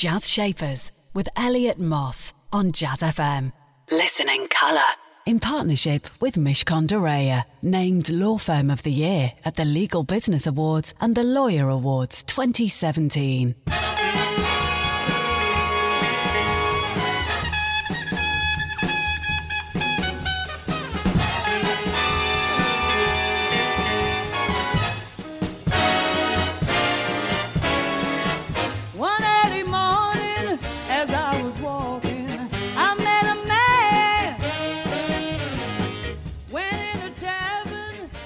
[0.00, 3.52] Jazz Shapers with Elliot Moss on Jazz FM.
[3.90, 4.80] Listen in colour.
[5.26, 10.02] In partnership with Mishcon de Reya, named Law Firm of the Year at the Legal
[10.02, 13.54] Business Awards and the Lawyer Awards 2017.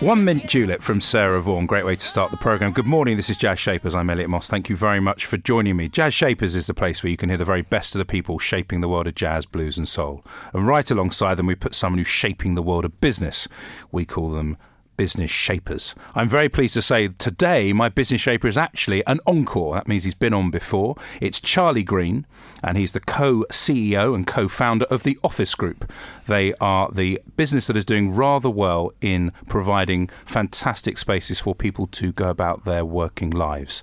[0.04, 1.64] One Mint Julep from Sarah Vaughan.
[1.64, 2.72] Great way to start the programme.
[2.72, 3.94] Good morning, this is Jazz Shapers.
[3.94, 4.50] I'm Elliot Moss.
[4.50, 5.88] Thank you very much for joining me.
[5.88, 8.38] Jazz Shapers is the place where you can hear the very best of the people
[8.38, 10.22] shaping the world of jazz, blues, and soul.
[10.52, 13.48] And right alongside them, we put someone who's shaping the world of business.
[13.92, 14.58] We call them
[14.96, 15.94] business shapers.
[16.14, 19.74] I'm very pleased to say today my business shaper is actually an encore.
[19.74, 20.96] That means he's been on before.
[21.20, 22.26] It's Charlie Green,
[22.62, 25.90] and he's the co CEO and co founder of the Office Group.
[26.26, 31.86] They are the business that is doing rather well in providing fantastic spaces for people
[31.88, 33.82] to go about their working lives.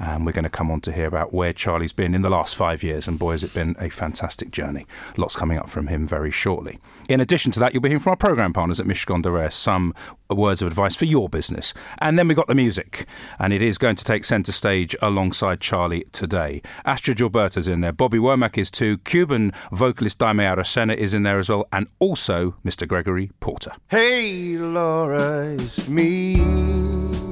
[0.00, 2.56] And we're going to come on to hear about where Charlie's been in the last
[2.56, 3.06] five years.
[3.06, 4.86] And boy, has it been a fantastic journey.
[5.16, 6.78] Lots coming up from him very shortly.
[7.08, 9.52] In addition to that, you'll be hearing from our programme partners at Mishcon de Reya
[9.52, 9.94] some
[10.30, 11.74] words of advice for your business.
[11.98, 13.06] And then we've got the music.
[13.38, 16.62] And it is going to take centre stage alongside Charlie today.
[16.86, 17.92] Astrud Gilberto's in there.
[17.92, 18.98] Bobby Womack is too.
[18.98, 21.68] Cuban vocalist Daymé Arocena is in there as well.
[21.72, 22.88] And also Mr.
[22.88, 23.72] Gregory Porter.
[23.88, 27.29] Hey, Laura, it's me.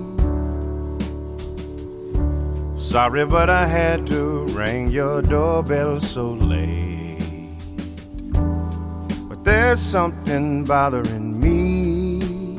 [2.89, 7.19] Sorry, but I had to ring your doorbell so late.
[9.28, 12.56] But there's something bothering me.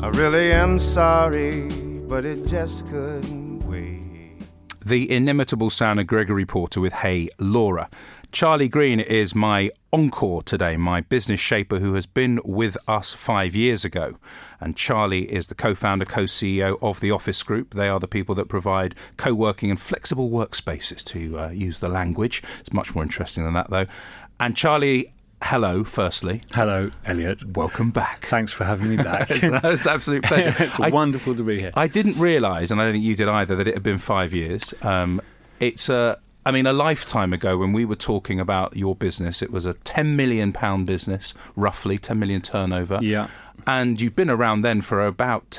[0.00, 1.68] I really am sorry,
[2.08, 4.42] but it just couldn't wait.
[4.84, 7.88] the inimitable sound of Gregory Porter with Hey Laura.
[8.32, 13.56] Charlie Green is my encore today, my business shaper who has been with us five
[13.56, 14.18] years ago.
[14.60, 17.74] And Charlie is the co founder, co CEO of the Office Group.
[17.74, 21.88] They are the people that provide co working and flexible workspaces, to uh, use the
[21.88, 22.42] language.
[22.60, 23.86] It's much more interesting than that, though.
[24.38, 26.42] And Charlie, hello, firstly.
[26.52, 27.42] Hello, Elliot.
[27.56, 28.26] Welcome back.
[28.26, 29.28] Thanks for having me back.
[29.30, 30.54] it's an it's an absolute pleasure.
[30.62, 31.72] it's I- wonderful to be here.
[31.74, 34.32] I didn't realise, and I don't think you did either, that it had been five
[34.32, 34.72] years.
[34.82, 35.20] Um,
[35.58, 39.50] it's a, I mean, a lifetime ago when we were talking about your business, it
[39.50, 42.98] was a ten million pound business, roughly ten million turnover.
[43.02, 43.28] yeah.
[43.66, 45.58] and you've been around then for about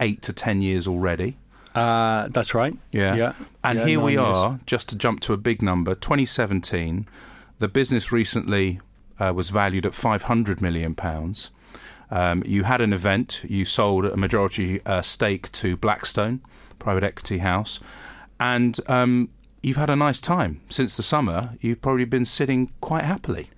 [0.00, 1.38] eight to ten years already.
[1.74, 2.76] Uh, that's right.
[2.92, 3.32] Yeah, Yeah.
[3.62, 4.36] And Yeah, here we nine years.
[4.36, 7.06] are, just to jump to a big number, 2017.
[7.58, 8.80] The business recently
[9.20, 11.50] uh, was valued at 500 million pounds.
[12.10, 13.42] Um, you had an event.
[13.46, 16.40] You sold a majority uh, stake to Blackstone,
[16.78, 17.80] private equity house,
[18.40, 19.28] and um,
[19.62, 21.54] you've had a nice time since the summer.
[21.60, 23.50] You've probably been sitting quite happily.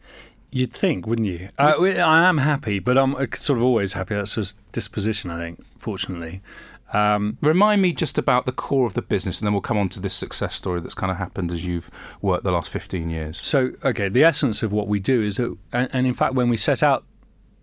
[0.52, 1.48] You'd think, wouldn't you?
[1.58, 4.16] Uh, I am happy, but I'm uh, sort of always happy.
[4.16, 6.42] That's just disposition, I think, fortunately.
[6.92, 9.88] Um, Remind me just about the core of the business, and then we'll come on
[9.90, 11.88] to this success story that's kind of happened as you've
[12.20, 13.44] worked the last 15 years.
[13.46, 16.48] so, okay, the essence of what we do is that, and, and in fact, when
[16.48, 17.04] we set out,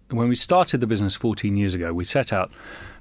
[0.10, 2.52] when we started the business 14 years ago, we set out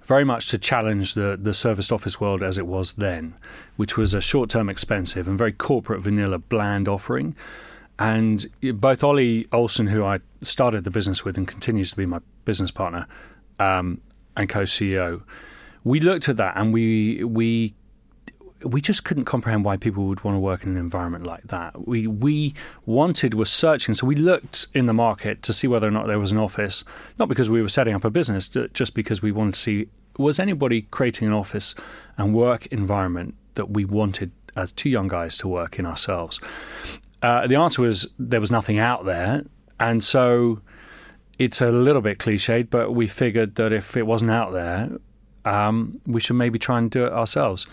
[0.07, 3.35] very much to challenge the, the serviced office world as it was then,
[3.77, 7.35] which was a short term, expensive, and very corporate, vanilla, bland offering.
[7.99, 12.21] And both Ollie Olsen, who I started the business with and continues to be my
[12.45, 13.07] business partner
[13.59, 14.01] um,
[14.37, 15.23] and co-CEO,
[15.83, 17.75] we looked at that and we we
[18.67, 21.87] we just couldn't comprehend why people would want to work in an environment like that.
[21.87, 22.55] We we
[22.85, 26.19] wanted was searching, so we looked in the market to see whether or not there
[26.19, 26.85] was an office,
[27.19, 29.89] not because we were setting up a business, just because we wanted to see
[30.19, 31.75] was anybody creating an office
[32.17, 36.41] and work environment that we wanted as two young guys to work in ourselves.
[37.23, 39.45] Uh, the answer was there was nothing out there,
[39.79, 40.61] and so
[41.39, 44.91] it's a little bit cliched, but we figured that if it wasn't out there,
[45.45, 47.67] um, we should maybe try and do it ourselves.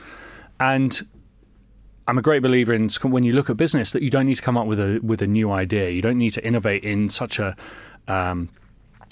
[0.60, 1.02] And
[2.08, 4.42] I'm a great believer in when you look at business that you don't need to
[4.42, 5.90] come up with a with a new idea.
[5.90, 7.56] You don't need to innovate in such a
[8.08, 8.50] um,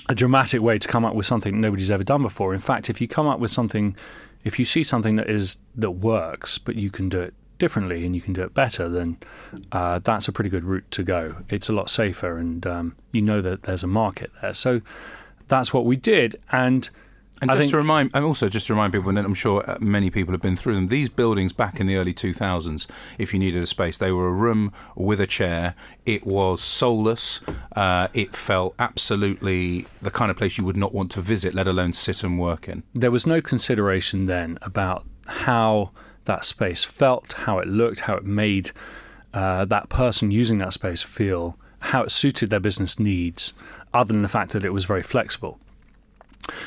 [0.09, 2.53] a dramatic way to come up with something nobody's ever done before.
[2.53, 3.95] In fact, if you come up with something,
[4.43, 8.15] if you see something that is that works, but you can do it differently and
[8.15, 9.17] you can do it better, then
[9.71, 11.35] uh, that's a pretty good route to go.
[11.49, 14.53] It's a lot safer, and um, you know that there's a market there.
[14.53, 14.81] So
[15.47, 16.89] that's what we did, and.
[17.41, 19.69] And I just think- to remind, and also just to remind people, and I'm sure
[19.69, 20.87] uh, many people have been through them.
[20.89, 24.31] These buildings back in the early 2000s, if you needed a space, they were a
[24.31, 25.73] room with a chair.
[26.05, 27.41] It was soulless.
[27.75, 31.67] Uh, it felt absolutely the kind of place you would not want to visit, let
[31.67, 32.83] alone sit and work in.
[32.93, 35.91] there was no consideration then about how
[36.25, 38.71] that space felt, how it looked, how it made
[39.33, 43.53] uh, that person using that space feel, how it suited their business needs,
[43.93, 45.59] other than the fact that it was very flexible.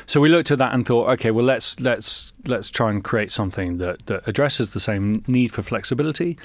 [0.07, 3.31] So we looked at that and thought, okay, well let's let's let's try and create
[3.31, 6.39] something that, that addresses the same need for flexibility,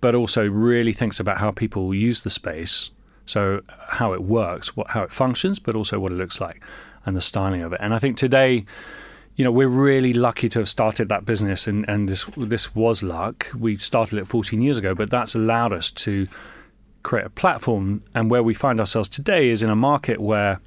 [0.00, 2.90] but also really thinks about how people use the space,
[3.24, 6.62] so how it works, what how it functions, but also what it looks like
[7.06, 7.80] and the styling of it.
[7.80, 8.66] And I think today,
[9.36, 13.02] you know, we're really lucky to have started that business, and, and this this was
[13.02, 13.46] luck.
[13.58, 16.26] We started it 14 years ago, but that's allowed us to
[17.02, 18.02] create a platform.
[18.14, 20.60] And where we find ourselves today is in a market where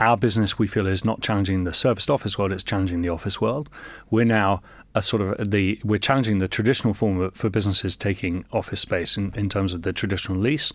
[0.00, 3.40] our business we feel is not challenging the serviced office world; it's challenging the office
[3.40, 3.68] world.
[4.10, 4.62] We're now
[4.94, 9.32] a sort of the we're challenging the traditional form for businesses taking office space in,
[9.36, 10.72] in terms of the traditional lease.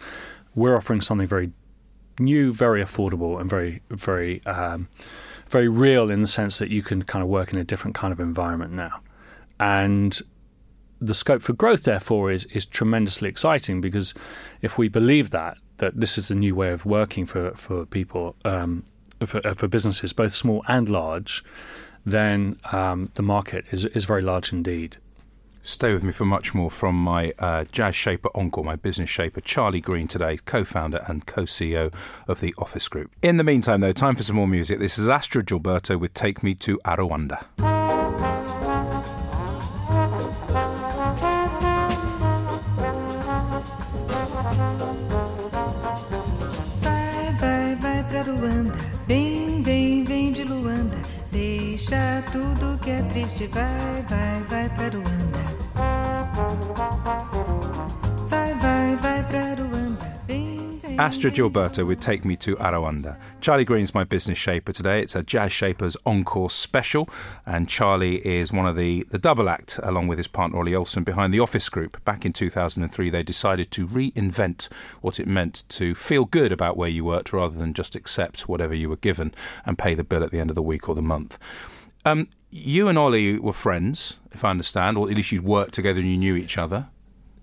[0.54, 1.52] We're offering something very
[2.20, 4.88] new, very affordable, and very very um,
[5.50, 8.14] very real in the sense that you can kind of work in a different kind
[8.14, 9.02] of environment now,
[9.60, 10.22] and
[11.02, 14.14] the scope for growth therefore is is tremendously exciting because
[14.62, 18.36] if we believe that that this is a new way of working for for people
[18.46, 18.84] um,
[19.26, 21.44] for, for businesses both small and large,
[22.06, 24.98] then um, the market is is very large indeed.
[25.62, 29.42] Stay with me for much more from my uh, jazz shaper uncle, my business shaper,
[29.42, 31.92] Charlie Green, today, co founder and co CEO
[32.28, 33.10] of the Office Group.
[33.24, 34.78] In the meantime, though, time for some more music.
[34.78, 37.75] This is Astrud Gilberto with Take Me to Aruanda.
[60.98, 63.18] Astrud Gilberto would take me to Aruanda.
[63.40, 65.02] Charlie Green's my business shaper today.
[65.02, 67.08] It's a Jazz Shapers Encore special,
[67.46, 71.06] and Charlie is one of the, the double act, along with his partner Ollie Olsen,
[71.06, 72.04] behind the Office Group.
[72.04, 74.68] Back in 2003, they decided to reinvent
[75.00, 78.74] what it meant to feel good about where you worked rather than just accept whatever
[78.74, 79.34] you were given
[79.66, 81.38] and pay the bill at the end of the week or the month.
[82.06, 86.00] Um, you and Ollie were friends, if I understand, or at least you'd worked together
[86.00, 86.88] and you knew each other.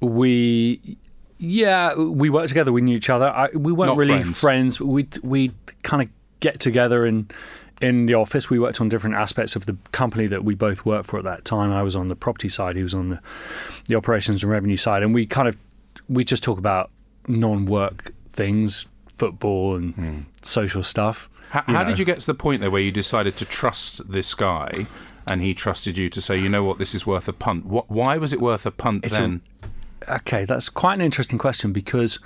[0.01, 0.97] we
[1.39, 3.29] yeah we worked together we knew each other.
[3.29, 4.39] I, we weren't Not really friends.
[4.39, 4.81] friends.
[4.81, 6.09] We we kind of
[6.41, 7.29] get together in
[7.83, 8.49] in the office.
[8.49, 11.45] We worked on different aspects of the company that we both worked for at that
[11.45, 11.73] time.
[11.73, 13.21] I was on the property side he was on the
[13.87, 15.03] the operations and revenue side.
[15.03, 15.57] And we kind of
[16.09, 16.91] we just talk about
[17.29, 18.87] non-work things
[19.19, 20.19] football and hmm.
[20.41, 23.45] social stuff How, how did you get to the point there where you decided to
[23.45, 24.87] trust this guy
[25.31, 27.67] and he trusted you to say, you know what, this is worth a punt?
[27.67, 29.43] What, why was it worth a punt It's a- then?
[30.09, 32.19] Okay, that's quite an interesting question because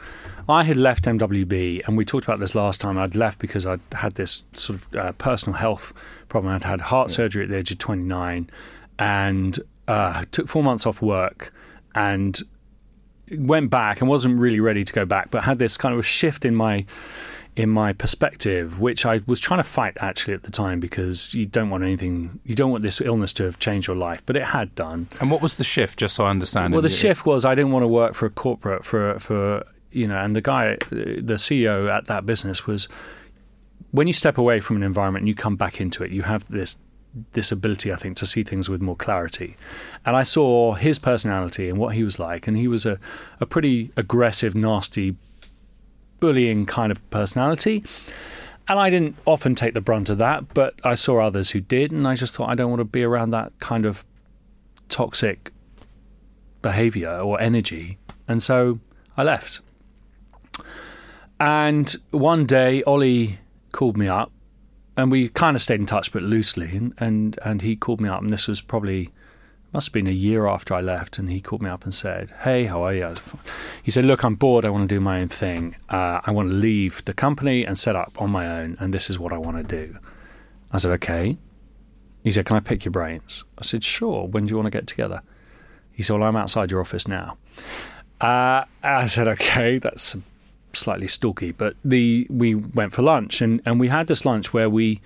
[0.49, 2.97] I had left MWB, and we talked about this last time.
[2.97, 5.93] I'd left because I'd had this sort of uh, personal health
[6.29, 6.55] problem.
[6.55, 8.49] I'd had heart surgery at the age of 29
[9.01, 9.59] and
[9.89, 11.53] uh, took four months off work
[11.97, 12.41] and
[13.33, 16.05] went back and wasn't really ready to go back, but had this kind of a
[16.05, 16.87] shift in my
[17.57, 21.47] in my perspective, which I was trying to fight actually at the time because you
[21.47, 24.45] don't want anything, you don't want this illness to have changed your life, but it
[24.45, 25.09] had done.
[25.21, 26.75] And what was the shift, just so I understand?
[26.75, 30.07] Well, the shift was I didn't want to work for a corporate for for you
[30.07, 32.87] know, and the guy, the CEO at that business was
[33.93, 36.47] when you step away from an environment and you come back into it, you have
[36.49, 36.77] this
[37.33, 39.57] this ability, I think, to see things with more clarity.
[40.05, 42.99] And I saw his personality and what he was like, and he was a
[43.41, 45.17] a pretty aggressive, nasty,
[46.21, 47.85] bullying kind of personality.
[48.69, 51.93] And I didn't often take the brunt of that, but I saw others who did,
[51.93, 54.05] and I just thought I don't want to be around that kind of
[54.89, 55.53] toxic
[56.63, 57.99] behavior or energy.
[58.27, 58.81] And so
[59.17, 59.61] I left.
[61.39, 63.39] And one day, Ollie
[63.71, 64.33] called me up,
[64.97, 66.77] and we kind of stayed in touch, but loosely.
[66.77, 69.11] And, and, and he called me up, and this was probably,
[69.73, 71.19] must have been a year after I left.
[71.19, 73.15] And he called me up and said, Hey, how are you?
[73.83, 74.65] He said, Look, I'm bored.
[74.65, 75.77] I want to do my own thing.
[75.89, 79.11] Uh, I want to leave the company and set up on my own, and this
[79.11, 79.99] is what I want to do.
[80.73, 81.37] I said, Okay.
[82.25, 83.45] He said, Can I pick your brains?
[83.59, 84.27] I said, Sure.
[84.27, 85.23] When do you want to get together?
[85.93, 87.37] He said, Well, I'm outside your office now.
[88.21, 90.17] Uh, I said, Okay, that's
[90.73, 94.69] slightly stalky, but the we went for lunch and, and we had this lunch where
[94.69, 95.01] we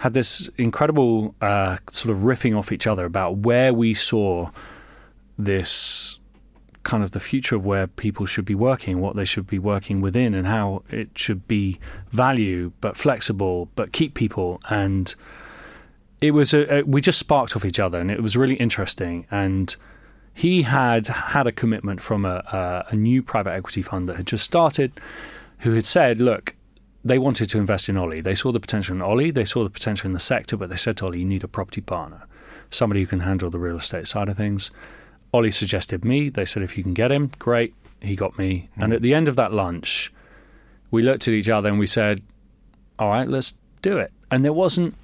[0.00, 4.50] had this incredible uh, sort of riffing off each other about where we saw
[5.38, 6.18] this
[6.84, 10.00] kind of the future of where people should be working, what they should be working
[10.00, 11.78] within, and how it should be
[12.08, 14.58] value but flexible but keep people.
[14.70, 15.14] And
[16.22, 19.26] it was a, a, we just sparked off each other and it was really interesting.
[19.30, 19.76] And
[20.32, 24.26] he had had a commitment from a, a, a new private equity fund that had
[24.26, 24.98] just started
[25.58, 26.56] who had said look
[27.04, 28.20] they wanted to invest in Ollie.
[28.20, 29.30] They saw the potential in Ollie.
[29.30, 31.48] They saw the potential in the sector, but they said to Ollie, "You need a
[31.48, 32.26] property partner."
[32.70, 34.70] somebody who can handle the real estate side of things.
[35.32, 36.28] Ollie suggested me.
[36.28, 37.74] They said, if you can get him, great.
[38.00, 38.68] He got me.
[38.76, 38.96] And mm.
[38.96, 40.12] at the end of that lunch,
[40.90, 42.22] we looked at each other and we said,
[42.98, 44.12] all right, let's do it.
[44.30, 44.94] And there wasn't,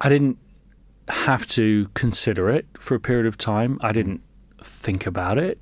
[0.00, 0.38] I didn't
[1.08, 3.78] have to consider it for a period of time.
[3.82, 4.22] I didn't
[4.62, 5.58] think about it.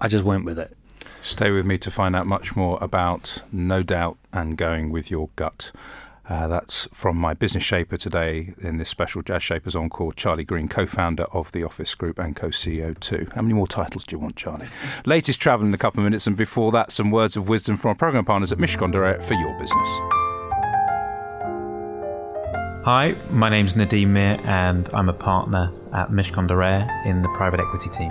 [0.00, 0.76] I just went with it.
[1.28, 5.28] Stay with me to find out much more about No Doubt and Going with Your
[5.36, 5.72] Gut.
[6.26, 10.68] Uh, that's from my business shaper today in this special Jazz Shapers Encore, Charlie Green,
[10.68, 13.28] co founder of the Office Group and co CEO too.
[13.34, 14.68] How many more titles do you want, Charlie?
[15.04, 17.90] Latest travel in a couple of minutes, and before that, some words of wisdom from
[17.90, 19.88] our programme partners at Mishcon de Reya for your business.
[22.86, 27.60] Hi, my name's Nadeem Mir, and I'm a partner at Mishcon de in the private
[27.60, 28.10] equity team.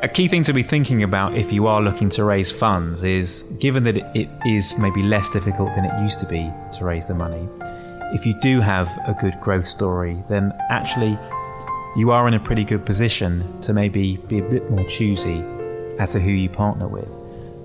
[0.00, 3.42] A key thing to be thinking about if you are looking to raise funds is
[3.58, 7.14] given that it is maybe less difficult than it used to be to raise the
[7.14, 7.48] money,
[8.14, 11.18] if you do have a good growth story, then actually
[11.96, 15.44] you are in a pretty good position to maybe be a bit more choosy
[15.98, 17.12] as to who you partner with.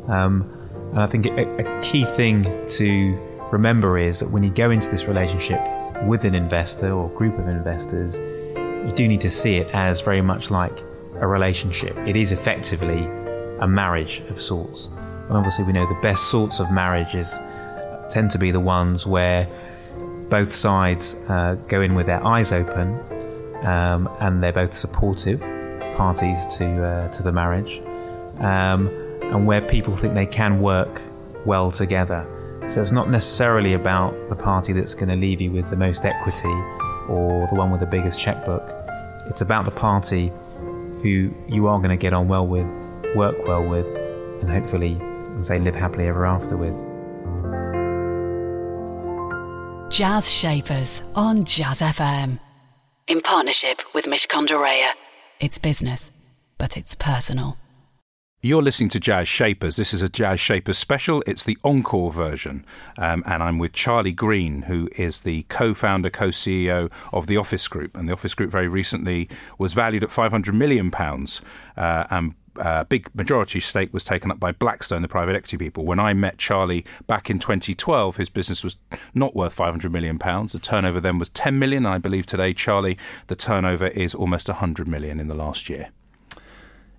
[0.08, 0.52] Um,
[0.94, 3.16] and I think a, a key thing to
[3.52, 5.62] remember is that when you go into this relationship
[6.08, 10.22] with an investor or group of investors, you do need to see it as very
[10.24, 10.84] much like
[11.24, 11.98] a relationship.
[12.06, 13.06] It is effectively
[13.60, 14.90] a marriage of sorts.
[15.28, 17.40] And obviously, we know the best sorts of marriages
[18.12, 19.48] tend to be the ones where
[20.30, 23.00] both sides uh, go in with their eyes open
[23.64, 25.40] um, and they're both supportive
[25.94, 27.82] parties to uh, to the marriage,
[28.40, 28.90] um,
[29.22, 31.02] and where people think they can work
[31.46, 32.28] well together.
[32.68, 36.06] So it's not necessarily about the party that's going to leave you with the most
[36.06, 36.56] equity
[37.08, 38.64] or the one with the biggest checkbook.
[39.28, 40.32] It's about the party
[41.04, 42.66] who you are going to get on well with,
[43.16, 43.86] work well with,
[44.42, 45.00] and hopefully,
[45.44, 46.74] say, live happily ever after with.
[49.92, 52.40] Jazz Shapers on Jazz FM.
[53.08, 54.56] In partnership with Mishcon de
[55.40, 56.10] It's business,
[56.58, 57.58] but it's personal.
[58.46, 59.78] You're listening to Jazz Shapers.
[59.78, 61.24] This is a Jazz Shapers special.
[61.26, 62.66] It's the encore version.
[62.98, 67.38] Um, and I'm with Charlie Green, who is the co founder, co CEO of the
[67.38, 67.96] Office Group.
[67.96, 70.94] And the Office Group very recently was valued at £500 million.
[70.94, 75.86] Uh, and uh, big majority stake was taken up by Blackstone, the private equity people.
[75.86, 78.76] When I met Charlie back in 2012, his business was
[79.14, 80.52] not worth 500 million pounds.
[80.52, 81.86] The turnover then was 10 million.
[81.86, 82.98] I believe today, Charlie,
[83.28, 85.92] the turnover is almost 100 million in the last year.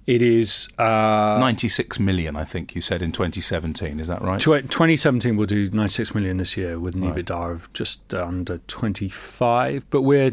[0.06, 3.98] It is uh, 96 million, I think you said in 2017.
[4.00, 4.38] Is that right?
[4.38, 7.14] tw- 2017 will do 96 million this year with an Right.
[7.24, 9.88] EBITDA of just under 25.
[9.90, 10.32] But we're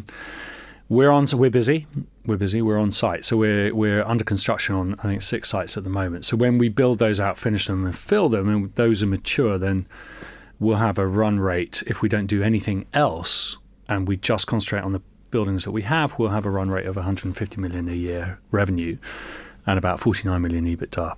[0.89, 1.25] we're on.
[1.27, 1.87] So we're busy.
[2.25, 2.61] We're busy.
[2.61, 3.23] We're on site.
[3.23, 6.25] So we're we're under construction on I think six sites at the moment.
[6.25, 9.57] So when we build those out, finish them, and fill them, and those are mature,
[9.57, 9.87] then
[10.59, 11.81] we'll have a run rate.
[11.87, 15.01] If we don't do anything else, and we just concentrate on the
[15.31, 18.97] buildings that we have, we'll have a run rate of 150 million a year revenue,
[19.65, 21.15] and about 49 million EBITDA.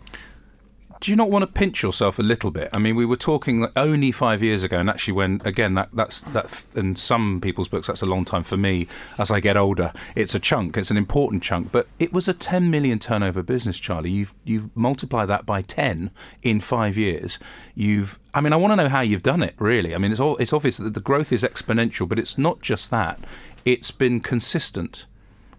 [1.03, 2.69] Do you not want to pinch yourself a little bit?
[2.71, 6.21] I mean, we were talking only five years ago, and actually, when again that that's
[6.21, 8.87] that in some people's books that's a long time for me.
[9.17, 10.77] As I get older, it's a chunk.
[10.77, 14.11] It's an important chunk, but it was a 10 million turnover business, Charlie.
[14.11, 16.09] You've you've multiplied that by 10
[16.41, 17.37] in five years.
[17.75, 19.55] You've, I mean, I want to know how you've done it.
[19.59, 22.61] Really, I mean, it's all it's obvious that the growth is exponential, but it's not
[22.61, 23.19] just that.
[23.65, 25.05] It's been consistent.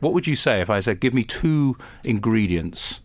[0.04, 3.00] What would you say if I said, give me two ingredients?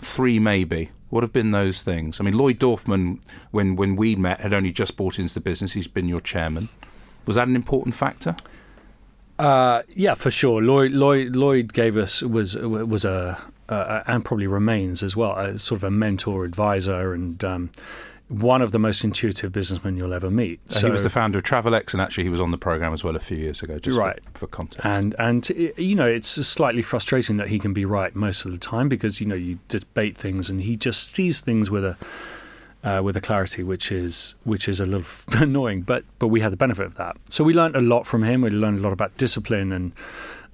[0.00, 0.90] three maybe.
[1.10, 2.20] What have been those things?
[2.20, 3.20] I mean, Lloyd Dorfman,
[3.50, 5.72] when when we met, had only just bought into the business.
[5.72, 6.68] He's been your chairman.
[7.26, 8.36] Was that an important factor?
[9.38, 10.60] Uh, yeah, for sure.
[10.60, 15.58] Lloyd Lloyd Lloyd gave us was was a uh, and probably remains as well a
[15.58, 17.70] sort of a mentor advisor and um,
[18.28, 20.60] one of the most intuitive businessmen you'll ever meet.
[20.76, 23.02] Uh, he was the founder of Travelex, and actually he was on the program as
[23.02, 23.78] well a few years ago.
[23.78, 24.20] Just Right.
[24.34, 24.84] for, for context.
[24.84, 28.52] and and i- you know it's slightly frustrating that he can be right most of
[28.52, 31.96] the time because you know you debate things and he just sees things with a
[32.84, 35.06] uh, with a clarity which is which is a little
[35.42, 38.22] annoying but but we had the benefit of that so we learned a lot from
[38.22, 39.92] him we learned a lot about discipline and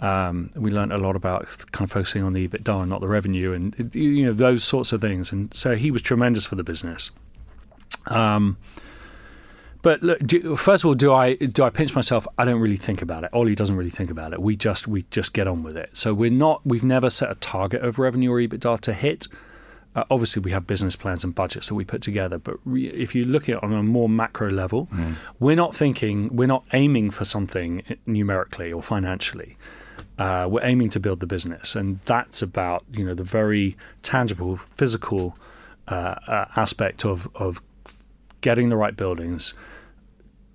[0.00, 3.08] um, we learned a lot about kind of focusing on the EBITDA and not the
[3.08, 6.64] revenue and you know those sorts of things and so he was tremendous for the
[6.64, 7.10] business
[8.06, 8.56] um,
[9.84, 12.26] but look, do, first of all, do I do I pinch myself?
[12.38, 13.30] I don't really think about it.
[13.34, 14.40] Ollie doesn't really think about it.
[14.40, 15.90] We just we just get on with it.
[15.92, 16.62] So we're not.
[16.64, 19.28] We've never set a target of revenue or EBITDA to hit.
[19.94, 22.38] Uh, obviously, we have business plans and budgets that we put together.
[22.38, 24.88] But re- if you look at it on a more macro level,
[25.38, 26.34] we're not thinking.
[26.34, 29.58] We're not aiming for something numerically or financially.
[30.18, 34.56] Uh, we're aiming to build the business, and that's about you know the very tangible,
[34.56, 35.36] physical
[35.88, 37.60] uh, uh, aspect of of
[38.44, 39.54] getting the right buildings,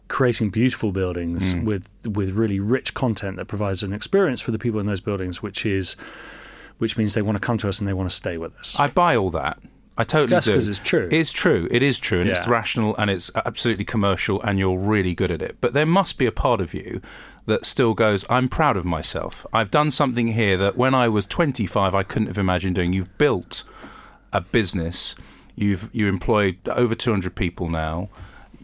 [0.10, 1.65] creating beautiful buildings mm.
[1.65, 5.41] with with really rich content that provides an experience for the people in those buildings,
[5.41, 5.96] which is
[6.77, 8.79] which means they want to come to us and they want to stay with us.
[8.79, 9.58] I buy all that.
[9.98, 10.53] I totally That's do.
[10.53, 11.10] 'cause it's true.
[11.12, 11.67] It's true.
[11.72, 15.41] It is true, and it's rational, and it's absolutely commercial, and you're really good at
[15.41, 15.58] it.
[15.60, 17.01] But there must be a part of you
[17.48, 19.46] that still goes, "I'm proud of myself.
[19.51, 23.17] I've done something here that when I was 25, I couldn't have imagined doing." You've
[23.17, 23.65] built
[24.31, 25.15] a business.
[25.60, 28.08] You've you employed over 200 people now.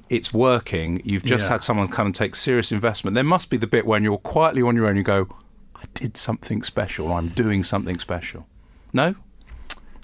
[0.10, 1.02] It's working.
[1.04, 1.54] You've just Yeah.
[1.54, 3.16] had someone come and take serious investment.
[3.16, 4.92] There must be the bit when you're quietly on your own.
[4.92, 5.28] And you go,
[5.76, 7.08] "I did something special.
[7.08, 8.48] Or I'm doing something special."
[8.94, 9.16] No.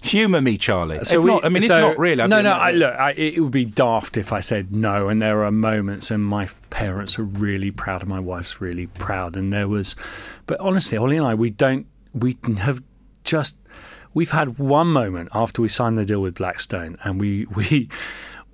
[0.03, 0.97] Humour me, Charlie.
[0.97, 2.23] if we- not, I mean, so- it's not really.
[2.23, 2.53] I'd No, no.
[2.53, 5.07] I, look, I, it would be daft if I said no.
[5.09, 9.35] And there are moments, and my parents are really proud, and my wife's really proud.
[9.37, 9.95] And there was,
[10.47, 12.81] but honestly, Ollie and I, we don't, we have
[13.23, 13.57] just,
[14.13, 17.89] we've had one moment after we signed the deal with Blackstone, and we we.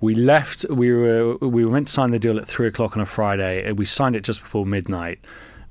[0.00, 0.64] We left.
[0.70, 3.72] We were we were meant to sign the deal at three o'clock on a Friday.
[3.72, 5.18] We signed it just before midnight.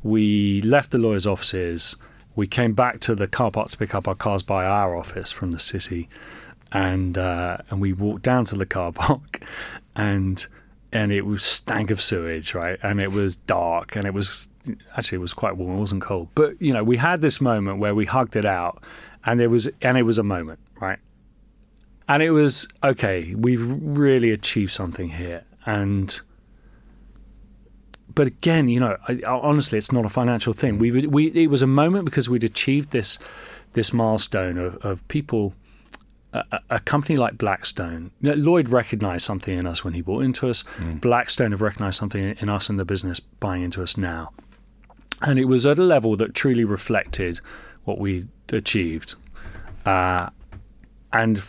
[0.03, 1.95] We left the lawyer's offices.
[2.35, 5.31] We came back to the car park to pick up our cars by our office
[5.31, 6.09] from the city,
[6.73, 9.39] and uh, and we walked down to the car park,
[9.95, 10.45] and
[10.91, 12.79] and it was stank of sewage, right?
[12.83, 14.49] And it was dark, and it was
[14.97, 15.77] actually it was quite warm.
[15.77, 18.83] It wasn't cold, but you know we had this moment where we hugged it out,
[19.27, 20.99] and it was and it was a moment, right?
[22.07, 23.35] And it was okay.
[23.35, 26.19] We've really achieved something here, and
[28.15, 30.77] but again, you know, I, honestly, it's not a financial thing.
[30.77, 30.79] Mm.
[30.79, 33.19] We we it was a moment because we'd achieved this
[33.73, 35.53] this milestone of, of people.
[36.33, 40.65] A, a- company like Blackstone, Lloyd recognized something in us when he bought into us.
[40.77, 40.99] Mm.
[40.99, 44.33] Blackstone have recognized something in, in us in the business buying into us now,
[45.21, 47.39] and it was at a level that truly reflected
[47.85, 49.15] what we achieved.
[49.85, 50.29] Uh,
[51.13, 51.41] and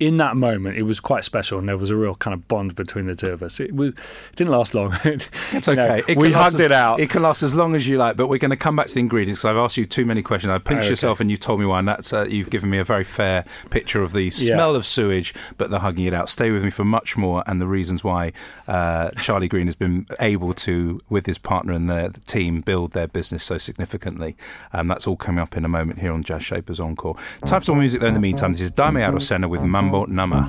[0.00, 2.74] in that moment, it was quite special, and there was a real kind of bond
[2.76, 3.60] between the two of us.
[3.60, 3.96] It was it
[4.36, 4.96] didn't last long.
[5.52, 6.02] It's okay.
[6.08, 7.00] It we hugged as- it out.
[7.00, 8.94] It can last as long as you like, but we're going to come back to
[8.94, 10.50] the ingredients because I've asked you too many questions.
[10.50, 10.90] I pinched Okay.
[10.90, 11.84] yourself and you told me one.
[11.84, 15.70] That's uh, you've given me a very fair picture of the smell of sewage, but
[15.70, 16.28] the hugging it out.
[16.28, 18.32] Stay with me for much more and the reasons why
[18.68, 22.92] uh, Charlie Green has been able to, with his partner and the, the team, build
[22.92, 24.36] their business so significantly.
[24.72, 27.16] Um, that's all coming up in a moment here on Jazz Shapers Encore.
[27.44, 28.06] Time for some music though.
[28.08, 30.48] In the meantime, this is Daymé Arocena with Mambo Na' Ma.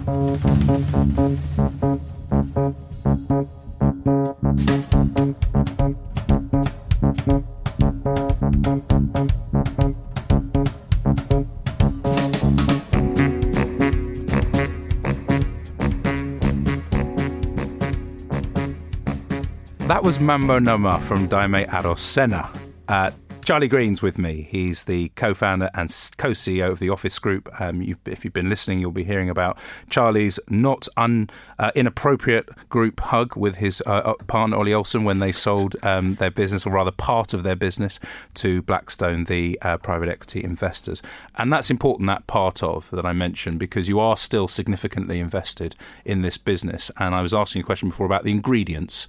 [19.87, 22.49] That was Mambo Na' Ma from Daymé Arocena.
[22.87, 23.11] Uh,
[23.47, 24.45] Charlie Green's with me.
[24.51, 27.47] He's the co-founder and co-CEO of the Office Group.
[27.61, 29.57] Um, you, if you've been listening, you'll be hearing about
[29.89, 35.19] Charlie's not un, uh, inappropriate group hug with his uh, uh, partner Ollie Olsen when
[35.19, 38.01] they sold um, their business, or rather part of their business,
[38.33, 41.01] to Blackstone, the uh, private equity investors.
[41.35, 42.07] And that's important.
[42.07, 46.91] That part of that I mentioned because you are still significantly invested in this business.
[46.97, 49.07] And I was asking a question before about the ingredients.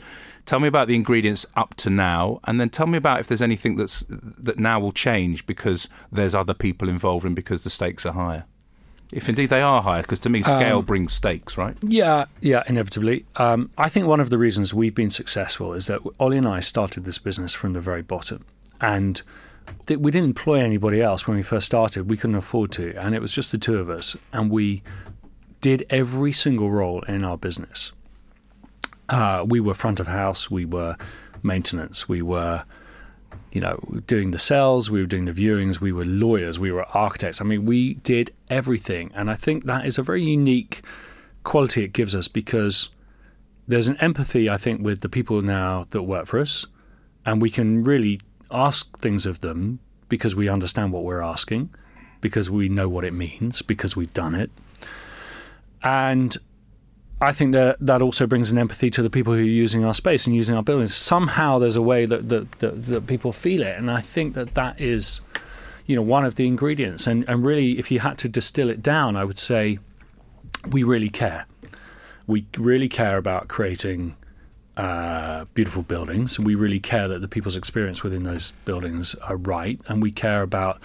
[0.49, 3.43] Tell me about the ingredients up to now, and then tell me about if there's
[3.43, 8.07] anything that's that now will change because there's other people involved and because the stakes
[8.07, 8.45] are higher.
[9.13, 11.77] If indeed they are higher, because to me scale Um, brings stakes, right?
[11.83, 13.27] Yeah, yeah, inevitably.
[13.37, 16.61] Um, I think one of the reasons we've been successful is that Ollie and I
[16.61, 18.47] started this business from the very bottom,
[18.81, 19.21] and
[19.87, 22.09] th- we didn't employ anybody else when we first started.
[22.09, 24.83] We couldn't afford to, and it was just the two of us, and we
[25.61, 27.93] did every single role in our business.
[29.09, 30.97] Uh, we were front of house, we were
[31.43, 32.65] maintenance, we were
[33.53, 36.85] you know, doing the sales, we were doing the viewings, we were lawyers, we were
[36.97, 37.41] architects.
[37.41, 39.11] I mean, we did everything.
[39.15, 40.83] And I think that is a very unique
[41.45, 42.91] quality it gives us because
[43.67, 46.67] there's an empathy, I think, with the people now that work for us.
[47.25, 51.71] And we can really ask things of them because we understand what we're asking,
[52.21, 54.51] because we know what it means, because we've done it.
[55.83, 56.37] And
[57.21, 59.95] I think that that also brings an empathy to the people who are using our
[59.95, 60.95] space and using our buildings.
[60.95, 64.55] Somehow, there's a way that that, that, that people feel it, and I think that
[64.55, 65.21] that is,
[65.87, 67.07] you know, one of the ingredients.
[67.09, 69.79] And and really, if you had to distill it down, I would say
[70.71, 71.47] we really care.
[72.29, 74.15] We really care about creating
[74.77, 76.39] uh, beautiful buildings.
[76.39, 80.43] We really care that the people's experience within those buildings are right, and we care
[80.43, 80.81] about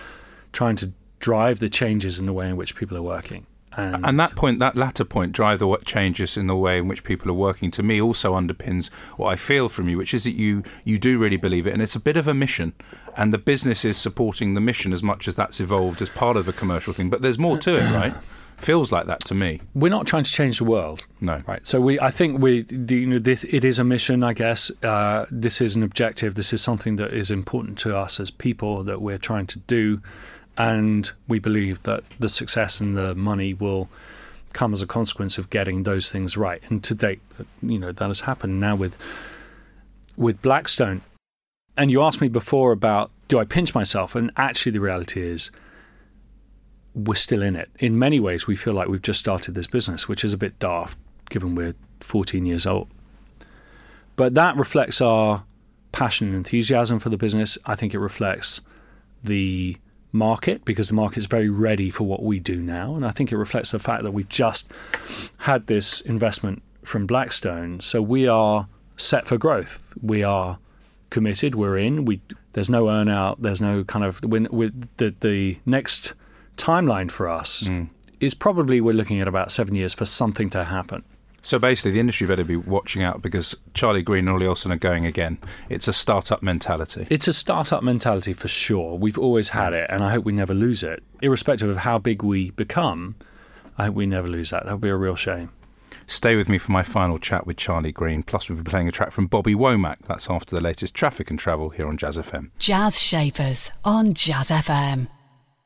[0.52, 3.46] trying to drive the changes in the way in which people are working.
[3.78, 7.04] And, And that point, that latter point, drive the changes in the way in which
[7.04, 7.72] people are working.
[7.72, 11.18] To me, also underpins what I feel from you, which is that you you do
[11.18, 12.74] really believe it, and it's a bit of a mission,
[13.16, 16.48] and the business is supporting the mission as much as that's evolved as part of
[16.48, 17.10] a commercial thing.
[17.10, 18.14] But there's more to it, right?
[18.58, 19.60] Feels like that to me.
[19.74, 21.06] we're not trying to change the world.
[21.20, 21.42] No.
[21.46, 21.68] Right.
[21.68, 24.24] So we, I think we, the, you know, this it is a mission.
[24.24, 26.36] I guess uh, this is an objective.
[26.36, 30.02] This is something that is important to us as people that we're trying to do,
[30.58, 33.90] and we believe that the success and the money will
[34.54, 36.62] come as a consequence of getting those things right.
[36.70, 37.22] And to date,
[37.62, 38.98] you know, that has happened now with
[40.16, 41.02] with Blackstone.
[41.76, 45.50] And you asked me before about do I pinch myself, and actually the reality is
[46.94, 47.70] we're still in it.
[47.80, 50.60] In many ways, we feel like we've just started this business, which is a bit
[50.60, 50.98] daft
[51.30, 52.88] given we're 14 years old.
[54.16, 55.44] But that reflects our
[55.92, 57.58] passion and enthusiasm for the business.
[57.66, 58.62] I think it reflects
[59.24, 59.78] the
[60.14, 62.96] market because the market's very ready for what we do now.
[62.96, 64.72] And I think it reflects the fact that we've just
[65.40, 67.82] had this investment from Blackstone.
[67.82, 69.94] So we are set for growth.
[70.02, 70.60] We are
[71.10, 71.56] committed.
[71.56, 72.06] We're in.
[72.06, 72.22] We
[72.54, 73.42] there's no earn out.
[73.42, 76.14] There's no kind of when with the the next
[76.58, 77.90] timeline for us mm.
[78.20, 81.04] is probably we're looking at about seven years for something to happen.
[81.44, 84.78] So basically, the industry better be watching out because Charlie Green and Ollie Olsen are
[84.78, 85.38] going again.
[85.68, 87.06] It's a startup mentality.
[87.10, 88.98] It's a startup mentality for sure.
[88.98, 92.24] We've always had it, and I hope we never lose it, irrespective of how big
[92.24, 93.16] we become.
[93.78, 94.66] I hope we never lose that.
[94.66, 95.52] That would be a real shame.
[96.08, 98.24] Stay with me for my final chat with Charlie Green.
[98.24, 99.98] Plus, we'll be playing a track from Bobby Womack.
[100.08, 102.52] That's after the latest traffic and travel here on Jazz FM.
[102.58, 105.08] Jazz Shapers on Jazz FM.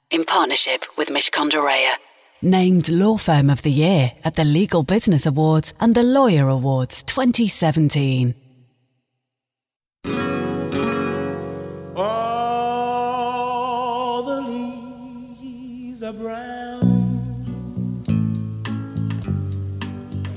[0.09, 1.97] In partnership with Mishcon de Reya.
[2.43, 7.01] Named Law Firm of the Year at the Legal Business Awards and the Lawyer Awards
[7.01, 8.35] 2017.
[11.95, 12.93] All
[14.23, 18.05] the leaves are brown,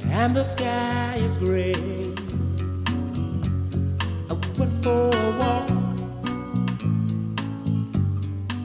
[0.04, 1.74] and the sky is gray.
[4.30, 5.70] I went for a walk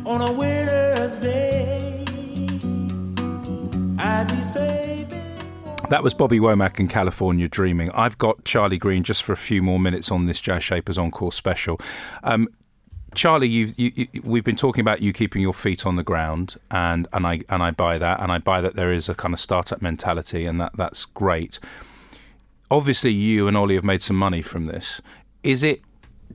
[0.06, 1.55] on a winter's day.
[5.90, 7.92] That was Bobby Womack in California Dreaming.
[7.92, 11.32] I've got Charlie Green just for a few more minutes on this Jazz Shapers Encore
[11.32, 11.80] special.
[12.24, 12.50] Um,
[13.14, 16.56] Charlie, you've, you, you, we've been talking about you keeping your feet on the ground,
[16.72, 19.34] and, and I and I buy that, and I buy that there is a kind
[19.34, 21.60] of startup mentality, and that that's great.
[22.72, 25.02] Obviously, you and Ollie have made some money from this.
[25.44, 25.82] Is it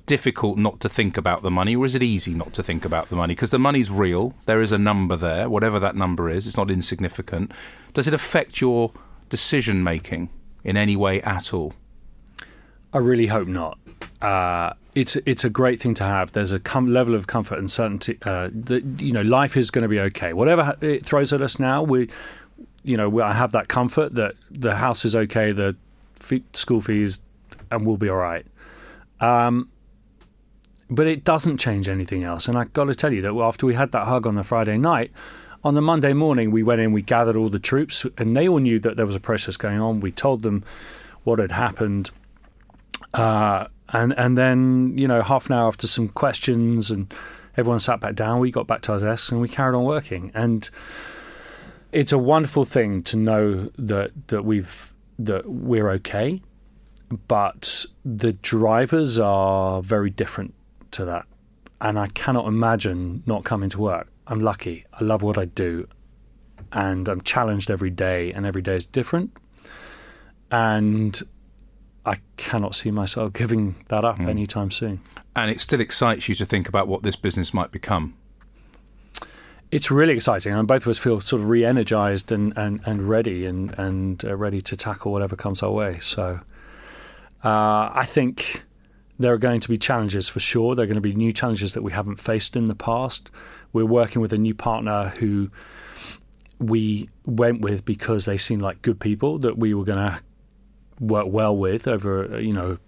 [0.06, 3.10] difficult not to think about the money, or is it easy not to think about
[3.10, 3.34] the money?
[3.34, 4.32] Because the money's real.
[4.46, 6.46] There is a number there, whatever that number is.
[6.46, 7.50] It's not insignificant.
[7.92, 8.92] Does it affect your
[9.30, 10.28] decision making
[10.62, 11.72] in any way at all?
[12.92, 13.78] I really hope not.
[14.20, 16.32] Uh, it's it's a great thing to have.
[16.32, 19.82] There's a com- level of comfort and certainty uh, that you know life is going
[19.82, 20.32] to be okay.
[20.32, 22.08] Whatever ha- it throws at us now, we
[22.82, 25.76] you know we, I have that comfort that the house is okay, the
[26.16, 27.20] fee- school fees,
[27.70, 28.44] and we'll be all right.
[29.20, 29.70] Um,
[30.88, 32.48] but it doesn't change anything else.
[32.48, 34.76] And I got to tell you that after we had that hug on the Friday
[34.76, 35.12] night,
[35.62, 38.58] on the Monday morning we went in, we gathered all the troops, and they all
[38.58, 40.00] knew that there was a process going on.
[40.00, 40.64] We told them
[41.24, 42.10] what had happened.
[43.12, 47.12] Uh, and and then you know half an hour after some questions and
[47.56, 50.30] everyone sat back down, we got back to our desks and we carried on working.
[50.34, 50.68] And
[51.92, 56.40] it's a wonderful thing to know that that we've that we're okay,
[57.28, 60.54] but the drivers are very different
[60.92, 61.26] to that,
[61.80, 64.09] and I cannot imagine not coming to work.
[64.30, 64.86] I'm lucky.
[64.92, 65.88] I love what I do,
[66.72, 69.36] and I'm challenged every day, and every day is different.
[70.52, 71.20] And
[72.06, 75.00] I cannot see myself giving that up anytime soon.
[75.34, 78.16] And it still excites you to think about what this business might become.
[79.72, 83.46] It's really exciting, and both of us feel sort of re-energized and, and, and ready
[83.46, 85.98] and and uh, ready to tackle whatever comes our way.
[86.00, 86.40] So,
[87.44, 88.64] uh, I think
[89.20, 90.74] there are going to be challenges for sure.
[90.74, 93.30] There are going to be new challenges that we haven't faced in the past.
[93.70, 95.50] We're working with a new partner who
[96.58, 100.22] we went with because they seemed like good people that we were going to
[101.00, 102.78] work well with over you know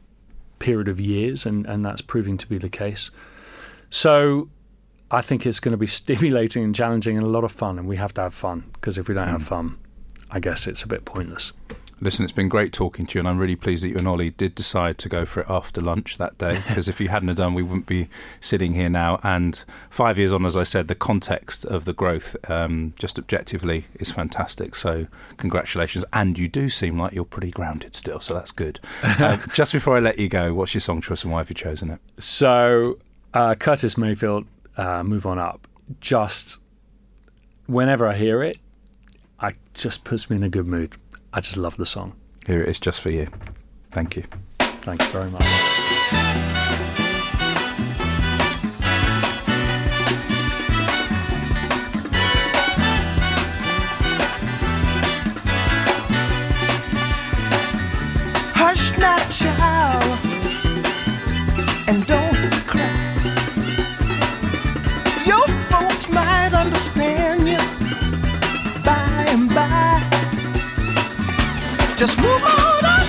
[0.58, 3.10] period of years, and and that's proving to be the case.
[3.90, 4.48] So
[5.10, 7.86] I think it's going to be stimulating and challenging and a lot of fun, and
[7.86, 9.48] we have to have fun because if we don't have mm.
[9.48, 9.78] fun,
[10.30, 11.52] I guess it's a bit pointless.
[12.02, 14.30] Listen, it's been great talking to you, and I'm really pleased that you and Ollie
[14.30, 16.60] did decide to go for it after lunch that day.
[16.72, 18.08] Because if you hadn't have done, we wouldn't be
[18.40, 19.20] sitting here now.
[19.22, 23.84] And five years on, as I said, the context of the growth, um, just objectively,
[23.94, 24.74] is fantastic.
[24.74, 28.80] So congratulations, and you do seem like you're pretty grounded still, so that's good.
[29.04, 31.54] uh, just before I let you go, what's your song choice and why have you
[31.54, 32.00] chosen it?
[32.18, 32.98] So
[33.32, 35.68] uh, Curtis Mayfield, uh, move on up.
[36.00, 36.58] Just
[37.66, 38.58] whenever I hear it,
[39.38, 40.96] I just puts me in a good mood.
[41.34, 42.12] I just love the song.
[42.46, 43.28] Here it is just for you.
[43.90, 44.24] Thank you.
[44.58, 45.42] Thank you very much.
[58.54, 60.18] Hush not, child,
[61.88, 62.92] and don't cry.
[65.24, 67.31] Your folks might understand
[72.02, 73.06] Just move on up.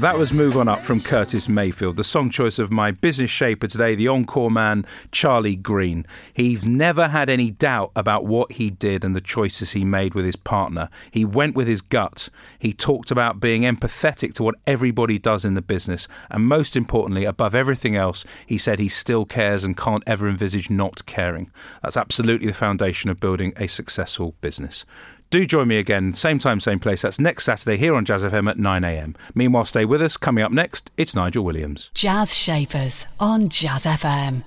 [0.00, 3.68] That was Move On Up from Curtis Mayfield, the song choice of my business shaper
[3.68, 6.04] today, the encore man, Charlie Green.
[6.34, 10.24] He's never had any doubt about what he did and the choices he made with
[10.24, 10.88] his partner.
[11.12, 12.28] He went with his gut.
[12.58, 16.08] He talked about being empathetic to what everybody does in the business.
[16.28, 20.70] And most importantly, above everything else, he said he still cares and can't ever envisage
[20.70, 21.52] not caring.
[21.84, 24.84] That's absolutely the foundation of building a successful business.
[25.30, 27.02] Do join me again, same time, same place.
[27.02, 29.14] That's next Saturday here on Jazz FM at 9am.
[29.34, 30.16] Meanwhile, stay with us.
[30.16, 31.90] Coming up next, it's Nigel Williams.
[31.92, 34.42] Jazz Shapers on Jazz FM.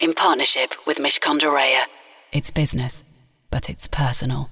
[0.00, 1.82] In partnership with Mishcon de Reya.
[2.32, 3.04] It's business,
[3.50, 4.48] but it's personal.